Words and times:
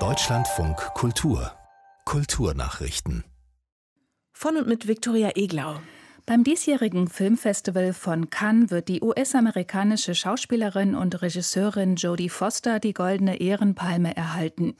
Deutschlandfunk 0.00 0.76
Kultur 0.94 1.52
Kulturnachrichten 2.04 3.22
von 4.32 4.56
und 4.56 4.66
mit 4.66 4.88
Viktoria 4.88 5.30
Eglau. 5.36 5.76
Beim 6.26 6.42
diesjährigen 6.42 7.06
Filmfestival 7.08 7.92
von 7.92 8.30
Cannes 8.30 8.70
wird 8.70 8.88
die 8.88 9.02
US-amerikanische 9.02 10.14
Schauspielerin 10.14 10.94
und 10.94 11.20
Regisseurin 11.20 11.96
Jodie 11.96 12.30
Foster 12.30 12.80
die 12.80 12.94
Goldene 12.94 13.42
Ehrenpalme 13.42 14.16
erhalten. 14.16 14.74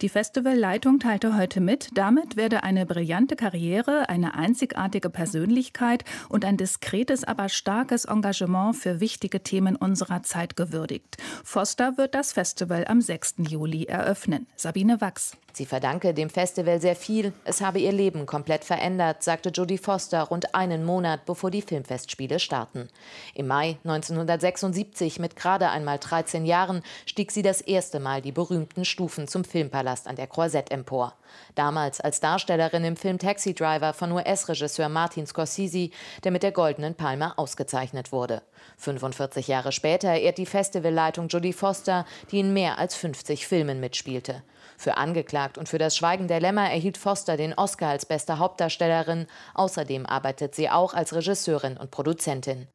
Die 0.00 0.08
Festivalleitung 0.08 0.98
teilte 0.98 1.36
heute 1.36 1.60
mit, 1.60 1.90
damit 1.92 2.36
werde 2.36 2.62
eine 2.62 2.86
brillante 2.86 3.36
Karriere, 3.36 4.08
eine 4.08 4.36
einzigartige 4.36 5.10
Persönlichkeit 5.10 6.02
und 6.30 6.46
ein 6.46 6.56
diskretes, 6.56 7.24
aber 7.24 7.50
starkes 7.50 8.06
Engagement 8.06 8.74
für 8.74 8.98
wichtige 8.98 9.42
Themen 9.42 9.76
unserer 9.76 10.22
Zeit 10.22 10.56
gewürdigt. 10.56 11.18
Foster 11.44 11.98
wird 11.98 12.14
das 12.14 12.32
Festival 12.32 12.86
am 12.88 13.02
6. 13.02 13.34
Juli 13.50 13.84
eröffnen. 13.84 14.46
Sabine 14.56 15.02
Wachs. 15.02 15.36
Sie 15.56 15.64
verdanke 15.64 16.12
dem 16.12 16.28
Festival 16.28 16.82
sehr 16.82 16.94
viel. 16.94 17.32
Es 17.44 17.62
habe 17.62 17.78
ihr 17.78 17.90
Leben 17.90 18.26
komplett 18.26 18.62
verändert, 18.62 19.22
sagte 19.22 19.48
Jodie 19.48 19.78
Foster 19.78 20.24
rund 20.24 20.54
einen 20.54 20.84
Monat 20.84 21.24
bevor 21.24 21.50
die 21.50 21.62
Filmfestspiele 21.62 22.40
starten. 22.40 22.90
Im 23.32 23.46
Mai 23.46 23.78
1976, 23.84 25.18
mit 25.18 25.34
gerade 25.34 25.70
einmal 25.70 25.96
13 25.98 26.44
Jahren, 26.44 26.82
stieg 27.06 27.32
sie 27.32 27.40
das 27.40 27.62
erste 27.62 28.00
Mal 28.00 28.20
die 28.20 28.32
berühmten 28.32 28.84
Stufen 28.84 29.28
zum 29.28 29.44
Filmpalast 29.44 30.08
an 30.08 30.16
der 30.16 30.26
Croisette 30.26 30.72
empor. 30.72 31.14
Damals 31.54 32.02
als 32.02 32.20
Darstellerin 32.20 32.84
im 32.84 32.96
Film 32.96 33.18
Taxi 33.18 33.54
Driver 33.54 33.94
von 33.94 34.12
US-Regisseur 34.12 34.90
Martin 34.90 35.26
Scorsese, 35.26 35.88
der 36.22 36.32
mit 36.32 36.42
der 36.42 36.52
Goldenen 36.52 36.96
Palme 36.96 37.38
ausgezeichnet 37.38 38.12
wurde. 38.12 38.42
45 38.76 39.48
Jahre 39.48 39.72
später 39.72 40.16
ehrt 40.16 40.36
die 40.36 40.44
Festivalleitung 40.44 41.28
Jodie 41.28 41.54
Foster, 41.54 42.04
die 42.30 42.40
in 42.40 42.52
mehr 42.52 42.78
als 42.78 42.94
50 42.94 43.46
Filmen 43.46 43.80
mitspielte. 43.80 44.42
Für 44.76 44.96
Angeklagt 44.96 45.58
und 45.58 45.68
für 45.68 45.78
das 45.78 45.96
Schweigen 45.96 46.28
der 46.28 46.40
Lämmer 46.40 46.70
erhielt 46.70 46.98
Foster 46.98 47.36
den 47.36 47.54
Oscar 47.54 47.90
als 47.90 48.06
beste 48.06 48.38
Hauptdarstellerin. 48.38 49.26
Außerdem 49.54 50.06
arbeitet 50.06 50.54
sie 50.54 50.70
auch 50.70 50.94
als 50.94 51.14
Regisseurin 51.14 51.76
und 51.76 51.90
Produzentin. 51.90 52.68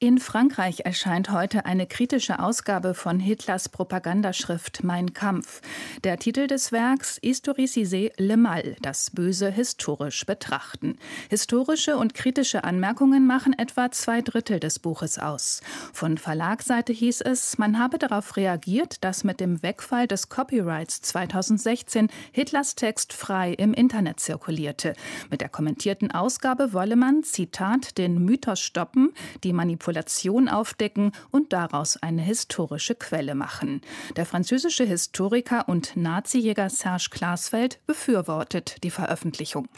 In 0.00 0.18
Frankreich 0.18 0.82
erscheint 0.84 1.32
heute 1.32 1.66
eine 1.66 1.84
kritische 1.84 2.38
Ausgabe 2.38 2.94
von 2.94 3.18
Hitlers 3.18 3.68
Propagandaschrift 3.68 4.84
Mein 4.84 5.12
Kampf. 5.12 5.60
Der 6.04 6.18
Titel 6.18 6.46
des 6.46 6.70
Werks 6.70 7.18
Historiciser 7.20 8.10
le 8.16 8.36
Mal, 8.36 8.76
das 8.80 9.10
Böse 9.10 9.50
historisch 9.50 10.24
betrachten. 10.24 10.98
Historische 11.30 11.96
und 11.96 12.14
kritische 12.14 12.62
Anmerkungen 12.62 13.26
machen 13.26 13.58
etwa 13.58 13.90
zwei 13.90 14.22
Drittel 14.22 14.60
des 14.60 14.78
Buches 14.78 15.18
aus. 15.18 15.62
Von 15.92 16.16
Verlagsseite 16.16 16.92
hieß 16.92 17.22
es, 17.22 17.58
man 17.58 17.80
habe 17.80 17.98
darauf 17.98 18.36
reagiert, 18.36 19.02
dass 19.02 19.24
mit 19.24 19.40
dem 19.40 19.64
Wegfall 19.64 20.06
des 20.06 20.28
Copyrights 20.28 21.02
2016 21.02 22.06
Hitlers 22.30 22.76
Text 22.76 23.12
frei 23.12 23.52
im 23.52 23.74
Internet 23.74 24.20
zirkulierte. 24.20 24.92
Mit 25.28 25.40
der 25.40 25.48
kommentierten 25.48 26.12
Ausgabe 26.12 26.72
wolle 26.72 26.94
man, 26.94 27.24
Zitat, 27.24 27.98
den 27.98 28.24
Mythos 28.24 28.60
stoppen, 28.60 29.12
die 29.42 29.52
Manipulation 29.52 29.87
Manipulation 29.88 30.48
aufdecken 30.50 31.12
und 31.30 31.54
daraus 31.54 31.96
eine 31.96 32.20
historische 32.20 32.94
Quelle 32.94 33.34
machen. 33.34 33.80
Der 34.16 34.26
französische 34.26 34.84
Historiker 34.84 35.66
und 35.66 35.96
Nazijäger 35.96 36.68
Serge 36.68 37.08
Klaasfeld 37.10 37.80
befürwortet 37.86 38.84
die 38.84 38.90
Veröffentlichung. 38.90 39.68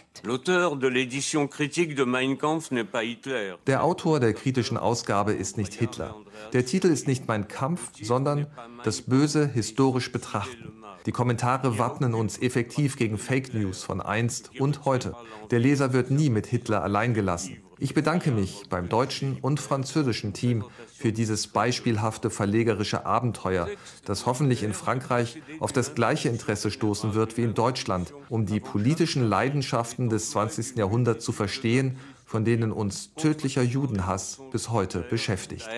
Der 3.66 3.84
Autor 3.84 4.20
der 4.20 4.34
kritischen 4.34 4.76
Ausgabe 4.76 5.32
ist 5.32 5.56
nicht 5.56 5.74
Hitler. 5.74 6.16
Der 6.52 6.66
Titel 6.66 6.88
ist 6.88 7.06
nicht 7.06 7.28
Mein 7.28 7.46
Kampf, 7.46 7.92
sondern 8.02 8.48
Das 8.82 9.02
Böse 9.02 9.46
historisch 9.46 10.10
betrachten. 10.10 10.72
Die 11.06 11.12
Kommentare 11.12 11.78
wappnen 11.78 12.14
uns 12.14 12.36
effektiv 12.42 12.96
gegen 12.96 13.16
Fake 13.16 13.54
News 13.54 13.84
von 13.84 14.00
einst 14.00 14.60
und 14.60 14.84
heute. 14.84 15.14
Der 15.50 15.60
Leser 15.60 15.92
wird 15.92 16.10
nie 16.10 16.30
mit 16.30 16.46
Hitler 16.46 16.82
allein 16.82 17.14
gelassen. 17.14 17.62
Ich 17.82 17.94
bedanke 17.94 18.30
mich 18.30 18.64
beim 18.68 18.90
deutschen 18.90 19.38
und 19.40 19.58
französischen 19.58 20.34
Team 20.34 20.64
für 20.94 21.12
dieses 21.12 21.46
beispielhafte 21.46 22.28
verlegerische 22.28 23.06
Abenteuer, 23.06 23.68
das 24.04 24.26
hoffentlich 24.26 24.62
in 24.62 24.74
Frankreich 24.74 25.40
auf 25.60 25.72
das 25.72 25.94
gleiche 25.94 26.28
Interesse 26.28 26.70
stoßen 26.70 27.14
wird 27.14 27.38
wie 27.38 27.42
in 27.42 27.54
Deutschland, 27.54 28.12
um 28.28 28.44
die 28.44 28.60
politischen 28.60 29.26
Leidenschaften 29.26 30.10
des 30.10 30.30
20. 30.30 30.76
Jahrhunderts 30.76 31.24
zu 31.24 31.32
verstehen, 31.32 31.96
von 32.26 32.44
denen 32.44 32.70
uns 32.70 33.14
tödlicher 33.14 33.62
Judenhass 33.62 34.40
bis 34.52 34.70
heute 34.70 35.00
beschäftigt 35.00 35.68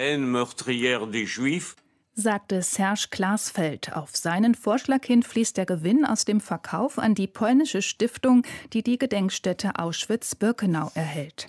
sagte 2.15 2.61
Serge 2.61 3.07
Glasfeld. 3.11 3.95
Auf 3.95 4.15
seinen 4.15 4.55
Vorschlag 4.55 5.07
hin 5.07 5.23
fließt 5.23 5.57
der 5.57 5.65
Gewinn 5.65 6.05
aus 6.05 6.27
dem 6.27 6.41
Verkauf 6.41 6.99
an 6.99 7.15
die 7.15 7.27
polnische 7.27 7.81
Stiftung, 7.81 8.43
die 8.75 8.83
die 8.83 8.99
Gedenkstätte 8.99 9.79
Auschwitz-Birkenau 9.79 10.93
erhält. 10.95 11.49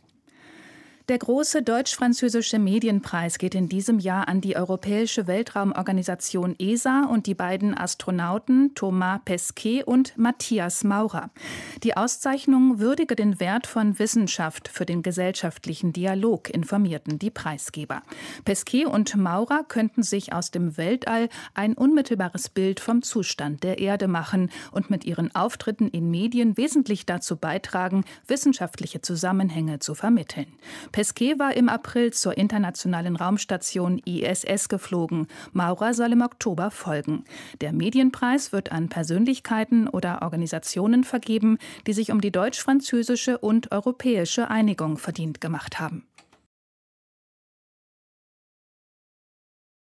Der 1.09 1.17
große 1.17 1.63
deutsch-französische 1.63 2.59
Medienpreis 2.59 3.37
geht 3.37 3.55
in 3.55 3.67
diesem 3.67 3.99
Jahr 3.99 4.29
an 4.29 4.39
die 4.39 4.55
Europäische 4.55 5.27
Weltraumorganisation 5.27 6.55
ESA 6.57 7.07
und 7.11 7.27
die 7.27 7.33
beiden 7.33 7.77
Astronauten 7.77 8.73
Thomas 8.73 9.19
Pesquet 9.25 9.83
und 9.83 10.17
Matthias 10.17 10.85
Maurer. 10.85 11.29
Die 11.83 11.97
Auszeichnung 11.97 12.79
würdige 12.79 13.17
den 13.17 13.41
Wert 13.41 13.67
von 13.67 13.99
Wissenschaft 13.99 14.69
für 14.69 14.85
den 14.85 15.03
gesellschaftlichen 15.03 15.91
Dialog, 15.91 16.49
informierten 16.49 17.19
die 17.19 17.31
Preisgeber. 17.31 18.01
Pesquet 18.45 18.85
und 18.85 19.17
Maurer 19.17 19.65
könnten 19.67 20.03
sich 20.03 20.31
aus 20.31 20.51
dem 20.51 20.77
Weltall 20.77 21.27
ein 21.53 21.73
unmittelbares 21.73 22.47
Bild 22.47 22.79
vom 22.79 23.01
Zustand 23.01 23.63
der 23.63 23.79
Erde 23.79 24.07
machen 24.07 24.51
und 24.71 24.89
mit 24.89 25.03
ihren 25.03 25.35
Auftritten 25.35 25.89
in 25.89 26.09
Medien 26.09 26.55
wesentlich 26.55 27.05
dazu 27.05 27.35
beitragen, 27.35 28.05
wissenschaftliche 28.25 29.01
Zusammenhänge 29.01 29.79
zu 29.79 29.95
vermitteln. 29.95 30.47
Pesquet 30.93 31.39
war 31.39 31.57
im 31.57 31.69
April 31.69 32.13
zur 32.13 32.37
internationalen 32.37 33.15
Raumstation 33.15 33.99
ISS 34.05 34.69
geflogen. 34.69 35.27
Maurer 35.51 35.95
soll 35.95 36.11
im 36.11 36.21
Oktober 36.21 36.69
folgen. 36.69 37.23
Der 37.61 37.73
Medienpreis 37.73 38.53
wird 38.53 38.71
an 38.71 38.89
Persönlichkeiten 38.89 39.87
oder 39.87 40.21
Organisationen 40.21 41.03
vergeben, 41.03 41.57
die 41.87 41.93
sich 41.93 42.11
um 42.11 42.21
die 42.21 42.31
deutsch-französische 42.31 43.39
und 43.39 43.71
europäische 43.71 44.51
Einigung 44.51 44.99
verdient 44.99 45.41
gemacht 45.41 45.79
haben. 45.79 46.05